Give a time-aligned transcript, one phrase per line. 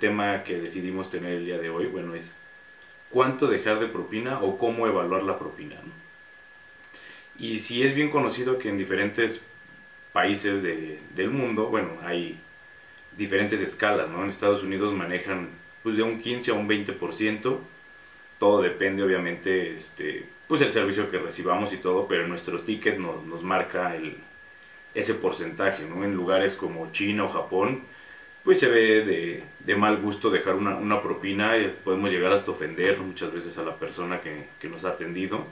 [0.00, 2.34] tema que decidimos tener el día de hoy, bueno, es
[3.10, 5.76] cuánto dejar de propina o cómo evaluar la propina.
[7.38, 9.42] Y si es bien conocido que en diferentes
[10.12, 12.38] países del mundo, bueno, hay
[13.16, 14.22] diferentes escalas, ¿no?
[14.22, 15.48] En Estados Unidos manejan
[15.82, 17.58] pues de un 15 a un 20%,
[18.38, 23.24] todo depende obviamente, este, pues el servicio que recibamos y todo, pero nuestro ticket nos,
[23.24, 24.18] nos marca el,
[24.94, 26.04] ese porcentaje, ¿no?
[26.04, 27.82] En lugares como China o Japón,
[28.44, 31.52] pues se ve de, de mal gusto dejar una, una, propina,
[31.84, 35.44] podemos llegar hasta ofender muchas veces a la persona que, que, nos ha atendido.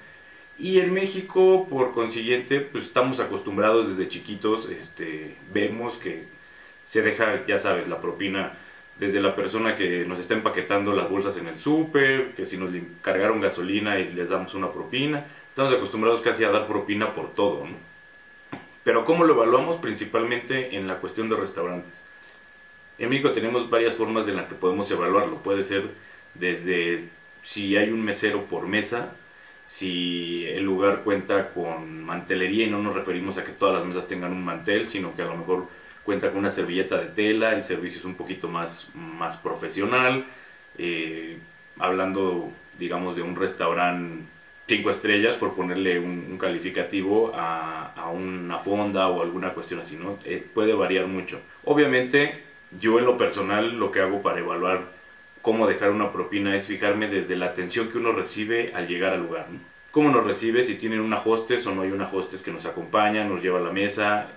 [0.58, 6.24] Y en México, por consiguiente, pues estamos acostumbrados desde chiquitos, este, vemos que
[6.84, 8.54] se deja, ya sabes, la propina
[8.98, 12.70] desde la persona que nos está empaquetando las bolsas en el súper, que si nos
[13.00, 17.64] cargaron gasolina y les damos una propina, estamos acostumbrados casi a dar propina por todo,
[17.64, 17.76] ¿no?
[18.82, 19.76] Pero ¿cómo lo evaluamos?
[19.76, 22.02] Principalmente en la cuestión de restaurantes.
[22.98, 25.36] En México tenemos varias formas en las que podemos evaluarlo.
[25.36, 25.84] Puede ser
[26.34, 27.08] desde
[27.42, 29.12] si hay un mesero por mesa,
[29.66, 34.08] si el lugar cuenta con mantelería y no nos referimos a que todas las mesas
[34.08, 35.66] tengan un mantel, sino que a lo mejor
[36.04, 40.24] cuenta con una servilleta de tela, el servicio es un poquito más, más profesional.
[40.76, 41.38] Eh,
[41.78, 44.24] hablando, digamos, de un restaurante
[44.68, 50.18] cinco estrellas, por ponerle un, calificativo a, a, una fonda o alguna cuestión así, ¿no?
[50.24, 51.40] Eh, puede variar mucho.
[51.64, 52.47] Obviamente,
[52.80, 54.98] yo en lo personal lo que hago para evaluar
[55.42, 59.22] cómo dejar una propina es fijarme desde la atención que uno recibe al llegar al
[59.22, 59.46] lugar.
[59.90, 63.24] Cómo nos recibe, si tienen una hostes o no hay una hostes que nos acompaña,
[63.24, 64.28] nos lleva a la mesa,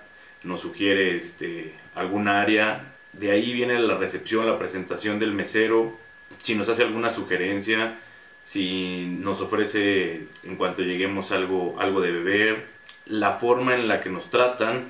[0.42, 2.94] nos sugiere este, algún área.
[3.12, 5.98] De ahí viene la recepción, la presentación del mesero,
[6.38, 7.98] si nos hace alguna sugerencia,
[8.42, 12.66] si nos ofrece en cuanto lleguemos algo, algo de beber,
[13.04, 14.86] la forma en la que nos tratan,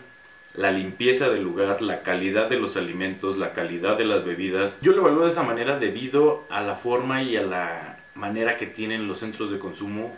[0.55, 4.79] la limpieza del lugar, la calidad de los alimentos, la calidad de las bebidas.
[4.83, 8.67] Yo lo evalúo de esa manera debido a la forma y a la manera que
[8.67, 10.15] tienen los centros de consumo,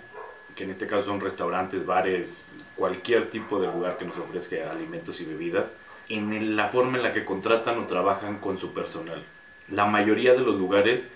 [0.56, 5.20] que en este caso son restaurantes, bares, cualquier tipo de lugar que nos ofrezca alimentos
[5.20, 5.72] y bebidas,
[6.08, 9.22] en la forma en la que contratan o trabajan con su personal.
[9.70, 11.06] La mayoría de los lugares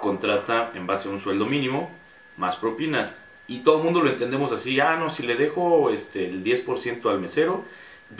[0.00, 1.90] contrata en base a un sueldo mínimo
[2.36, 3.14] más propinas.
[3.46, 7.10] Y todo el mundo lo entendemos así, ah, no, si le dejo este, el 10%
[7.10, 7.64] al mesero,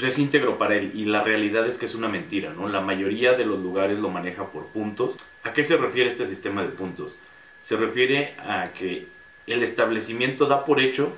[0.03, 0.93] es íntegro para él.
[0.95, 2.69] Y la realidad es que es una mentira, ¿no?
[2.69, 5.17] La mayoría de los lugares lo maneja por puntos.
[5.43, 7.17] ¿A qué se refiere este sistema de puntos?
[7.61, 9.07] Se refiere a que
[9.47, 11.13] el establecimiento da por hecho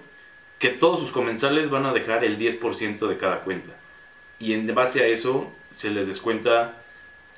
[0.59, 3.73] que todos sus comensales van a dejar el 10% de cada cuenta.
[4.39, 6.75] Y en base a eso se les descuenta,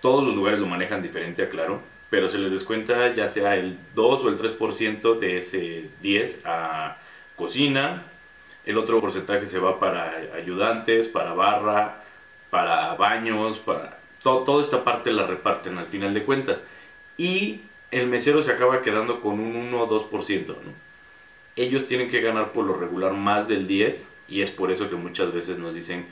[0.01, 4.25] todos los lugares lo manejan diferente, aclaro, pero se les descuenta ya sea el 2
[4.25, 6.99] o el 3% de ese 10 a
[7.37, 8.05] cocina,
[8.69, 12.03] el otro porcentaje se va para ayudantes, para barra,
[12.51, 16.63] para baños, para todo, toda esta parte la reparten al final de cuentas.
[17.17, 20.55] Y el mesero se acaba quedando con un 1 o 2%.
[21.57, 24.97] Ellos tienen que ganar por lo regular más del 10 y es por eso que
[24.97, 26.05] muchas veces nos dicen,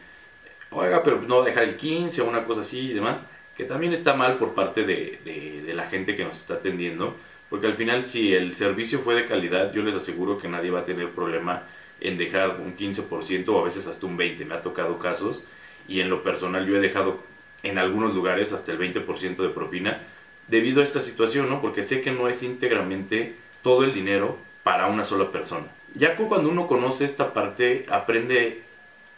[0.71, 3.19] oiga, pero no va a dejar el 15 o una cosa así y demás
[3.55, 7.17] que también está mal por parte de, de, la gente que nos está atendiendo,
[7.49, 10.81] porque al final si el servicio fue de calidad, yo les aseguro que nadie va
[10.81, 11.63] a tener problema
[12.01, 15.43] en dejar un 15% o a veces hasta un 20%, me ha tocado casos,
[15.89, 17.21] y en lo personal yo he dejado
[17.63, 20.03] en algunos lugares hasta el 20% de propina,
[20.49, 21.61] debido a esta situación, ¿no?
[21.61, 25.67] Porque sé que no es íntegramente todo el dinero para una sola persona.
[25.95, 28.63] Ya cuando uno conoce esta parte, aprende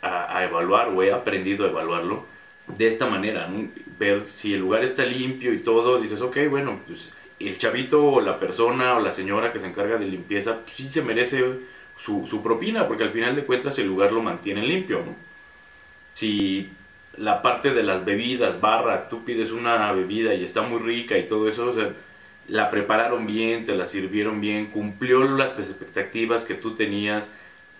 [0.02, 2.24] a, evaluar o he aprendido a evaluarlo,
[2.76, 3.48] de esta manera,
[3.98, 8.20] ver si el lugar está limpio y todo, dices, ok, bueno, pues el chavito o
[8.20, 11.44] la persona o la señora que se encarga de limpieza, pues, sí se merece
[11.98, 15.02] su, propina, porque al final de cuentas el lugar lo mantiene limpio.
[16.14, 16.70] Si
[17.16, 21.28] la parte de las bebidas, barra, tú pides una bebida y está muy rica y
[21.28, 21.74] todo eso, o
[22.48, 27.32] la prepararon bien, te la sirvieron bien, cumplió las expectativas que tú tenías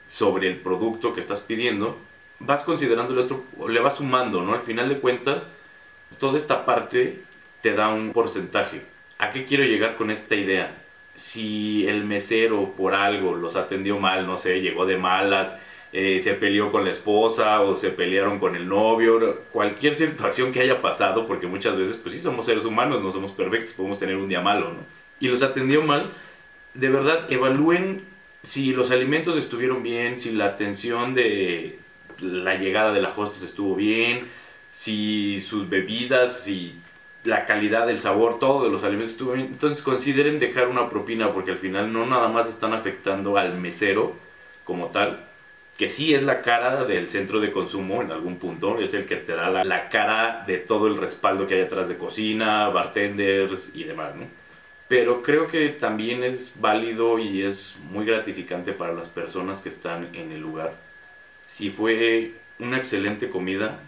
[0.09, 1.99] sobre el producto que estás pidiendo,
[2.39, 4.55] vas considerando el otro, le vas sumando, ¿no?
[4.55, 5.47] Al final de cuentas,
[6.19, 7.23] toda esta parte
[7.63, 8.83] te da un porcentaje.
[9.19, 10.77] ¿A qué quiero llegar con esta idea?
[11.19, 15.59] Si el mesero por algo los atendió mal, no sé, llegó de malas,
[15.93, 20.61] eh, se peleó con la esposa o se pelearon con el novio, cualquier situación que
[20.61, 24.17] haya pasado, porque muchas veces, pues sí, somos seres humanos, no somos perfectos, podemos tener
[24.17, 24.81] un día malo, ¿no?
[25.19, 26.13] Y los atendió mal,
[26.75, 28.05] de verdad, evalúen
[28.43, 31.79] si los alimentos estuvieron bien, si la atención de,
[32.21, 34.29] la llegada de la hostess estuvo bien,
[34.71, 36.75] si sus bebidas, si
[37.25, 39.17] la calidad, el sabor, todo de los alimentos.
[39.37, 44.15] Entonces consideren dejar una propina porque al final no nada más están afectando al mesero
[44.65, 45.25] como tal,
[45.77, 49.17] que sí es la cara del centro de consumo en algún punto, es el que
[49.17, 53.71] te da la, la cara de todo el respaldo que hay atrás de cocina, bartenders
[53.75, 54.27] y demás, ¿no?
[54.89, 60.09] Pero creo que también es válido y es muy gratificante para las personas que están
[60.15, 60.73] en el lugar.
[61.47, 63.81] Si fue una excelente comida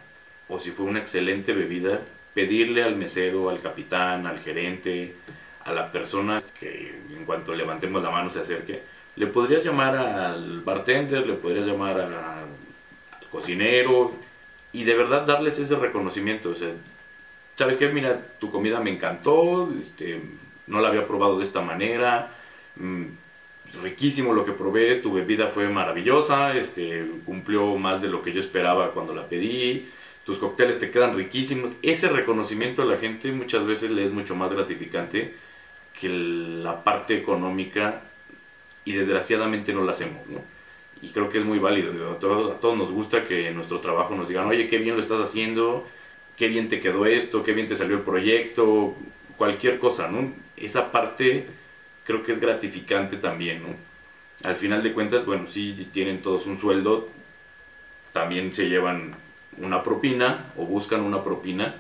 [0.49, 2.01] o si fue una excelente bebida,
[2.35, 5.15] pedirle al mesero, al capitán, al gerente,
[5.65, 8.83] a la persona que en cuanto levantemos la mano se acerque,
[9.17, 12.47] le podrías llamar al bartender, le podrías llamar al
[13.31, 14.13] cocinero
[14.73, 16.51] y de verdad darles ese reconocimiento.
[16.51, 16.73] O sea,
[17.57, 17.89] ¿sabes qué?
[17.89, 20.23] Mira, tu comida me encantó, este,
[20.67, 22.33] no la había probado de esta manera,
[22.77, 23.05] mm,
[23.83, 28.41] riquísimo lo que probé, tu bebida fue maravillosa, este, cumplió más de lo que yo
[28.41, 29.89] esperaba cuando la pedí,
[30.25, 31.73] tus cócteles te quedan riquísimos.
[31.83, 35.35] Ese reconocimiento a la gente muchas veces le es mucho más gratificante
[35.99, 38.03] que la parte económica
[38.85, 40.43] y desgraciadamente no la hacemos, ¿no?
[41.03, 42.11] Y creo que es muy válido.
[42.11, 44.95] A todos, a todos nos gusta que en nuestro trabajo nos digan, oye, qué bien
[44.95, 45.87] lo estás haciendo,
[46.37, 48.95] qué bien te quedó esto, qué bien te salió el proyecto,
[49.37, 50.33] cualquier cosa, ¿no?
[50.57, 51.47] Esa parte
[52.05, 53.69] creo que es gratificante también, ¿no?
[54.43, 57.09] Al final de cuentas, bueno, sí tienen todos un sueldo,
[58.13, 59.15] también se llevan
[59.63, 61.75] una propina o buscan una propina,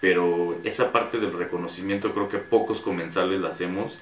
[0.00, 3.98] pero esa parte del reconocimiento creo que pocos comensales la hacemos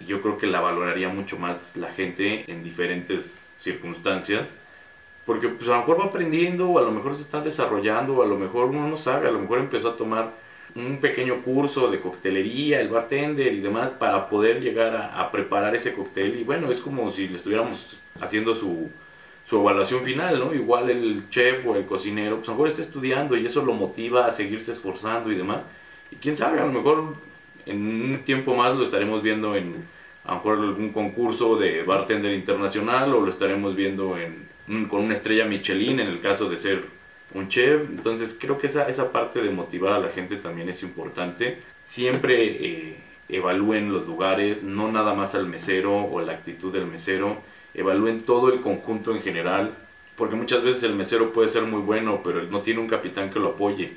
[0.00, 4.48] y yo creo que la valoraría mucho más la gente en diferentes circunstancias
[5.26, 8.22] porque pues a lo mejor va aprendiendo o a lo mejor se está desarrollando o
[8.22, 10.32] a lo mejor uno no sabe, a lo mejor empezó a tomar
[10.74, 15.74] un pequeño curso de coctelería, el bartender y demás para poder llegar a, a preparar
[15.74, 18.90] ese cóctel y bueno, es como si le estuviéramos haciendo su,
[19.46, 20.54] su evaluación final, ¿no?
[20.54, 23.74] Igual el chef o el cocinero, pues a lo mejor está estudiando y eso lo
[23.74, 25.64] motiva a seguirse esforzando y demás.
[26.10, 27.14] Y quién sabe, a lo mejor
[27.66, 29.84] en un tiempo más lo estaremos viendo en
[30.24, 34.48] a mejor algún concurso de bartender internacional o lo estaremos viendo en,
[34.86, 36.84] con una estrella Michelin en el caso de ser
[37.34, 37.82] un chef.
[37.90, 41.58] Entonces creo que esa, esa parte de motivar a la gente también es importante.
[41.82, 42.96] Siempre eh,
[43.28, 47.42] evalúen los lugares, no nada más al mesero o la actitud del mesero
[47.74, 49.74] evalúen todo el conjunto en general,
[50.16, 53.40] porque muchas veces el mesero puede ser muy bueno, pero no tiene un capitán que
[53.40, 53.94] lo apoye,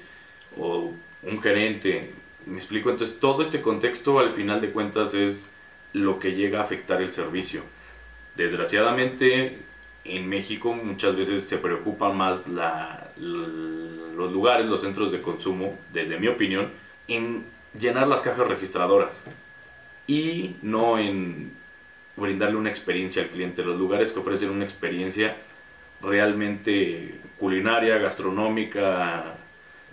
[0.59, 0.91] o
[1.23, 2.11] un gerente,
[2.45, 5.49] me explico, entonces todo este contexto al final de cuentas es
[5.93, 7.61] lo que llega a afectar el servicio.
[8.35, 9.59] Desgraciadamente
[10.05, 16.19] en México muchas veces se preocupan más la, los lugares, los centros de consumo, desde
[16.19, 16.69] mi opinión,
[17.07, 17.43] en
[17.79, 19.23] llenar las cajas registradoras.
[20.07, 21.51] Y no en
[22.17, 23.63] brindarle una experiencia al cliente.
[23.63, 25.37] Los lugares que ofrecen una experiencia
[26.01, 29.37] realmente culinaria, gastronómica,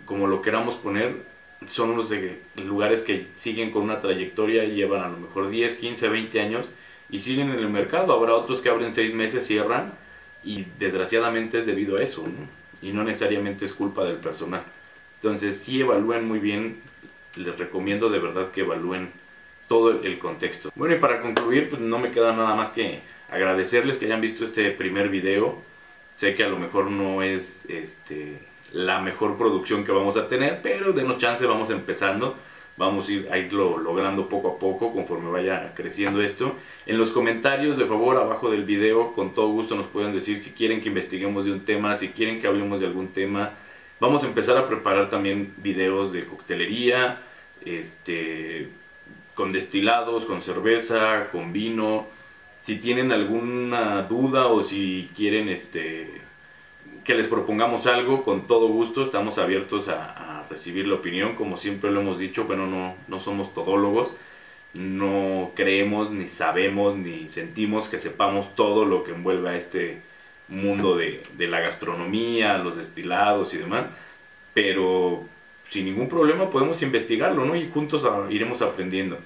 [0.05, 1.23] como lo queramos poner,
[1.69, 2.11] son unos
[2.63, 6.71] lugares que siguen con una trayectoria y llevan a lo mejor 10, 15, 20 años
[7.09, 8.13] y siguen en el mercado.
[8.13, 9.95] Habrá otros que abren 6 meses, cierran
[10.43, 12.25] y desgraciadamente es debido a eso
[12.83, 14.63] y no necesariamente es culpa del personal.
[15.17, 16.83] Entonces sí evalúen muy bien,
[17.37, 19.11] les recomiendo de verdad que evalúen
[19.69, 20.71] todo el contexto.
[20.75, 23.01] Bueno, y para concluir, pues no me queda nada más que
[23.31, 25.57] agradecerles que hayan visto este primer video.
[26.17, 28.39] Sé que a lo mejor no es este,
[28.73, 32.37] la mejor producción que vamos a tener, pero denos chance, vamos empezando.
[32.77, 36.57] Vamos a, ir, a irlo logrando poco a poco conforme vaya creciendo esto.
[36.87, 40.51] En los comentarios, de favor, abajo del video, con todo gusto nos pueden decir si
[40.51, 43.53] quieren que investiguemos de un tema, si quieren que hablemos de algún tema.
[44.01, 47.23] Vamos a empezar a preparar también videos de coctelería,
[47.65, 48.71] este,
[49.35, 52.07] con destilados, con cerveza, con vino.
[52.61, 56.23] Si tienen alguna duda o si quieren este,
[57.05, 61.37] que les propongamos algo, con todo gusto estamos abiertos a, recibir la opinión.
[61.37, 64.15] Como siempre lo hemos dicho, bueno, no, no somos todólogos,
[64.75, 70.03] no creemos, ni sabemos, ni sentimos que sepamos todo lo que envuelve a este
[70.49, 73.87] mundo de, de la gastronomía, los destilados y demás.
[74.53, 75.25] Pero
[75.69, 77.57] sin ningún problema podemos investigarlo, ¿no?
[77.57, 79.19] Y juntos iremos aprendiendo.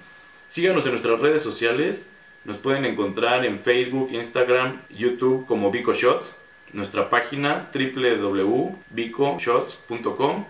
[0.49, 2.07] Síganos en nuestras redes sociales.
[2.45, 6.39] Nos pueden encontrar en Facebook, Instagram, YouTube como Vico Shots.
[6.73, 10.45] Nuestra página www.bicoshots.com.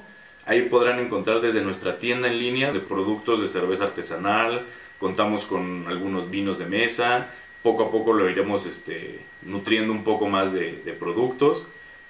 [0.47, 4.66] Ahí podrán encontrar desde nuestra tienda en línea de productos de cerveza artesanal.
[4.99, 7.28] Contamos con algunos vinos de mesa.
[7.62, 11.66] Poco a poco lo iremos este, nutriendo un poco más de, de productos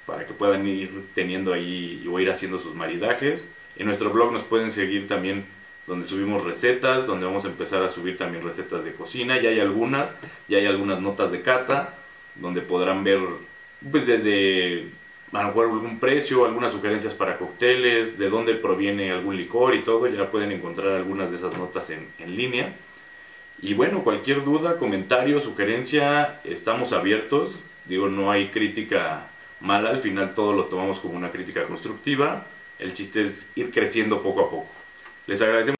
[0.07, 3.47] para que puedan ir teniendo ahí o ir haciendo sus maridajes.
[3.79, 5.47] En nuestro blog nos pueden seguir también
[5.87, 9.61] donde subimos recetas, donde vamos a empezar a subir también recetas de cocina, ya hay
[9.61, 10.15] algunas,
[10.49, 11.95] ya hay algunas notas de cata,
[12.35, 13.21] donde podrán ver
[13.91, 14.91] pues desde
[15.33, 19.83] a lo mejor algún precio, algunas sugerencias para cócteles, de dónde proviene algún licor y
[19.83, 22.75] todo, ya pueden encontrar algunas de esas notas en, en línea.
[23.61, 27.59] Y bueno, cualquier duda, comentario, sugerencia, estamos abiertos.
[27.87, 29.29] Digo, no hay crítica
[29.61, 32.47] mala, al final todo lo tomamos como una crítica constructiva.
[32.79, 34.67] El chiste es ir creciendo poco a poco.
[35.27, 35.78] Les agradecemos.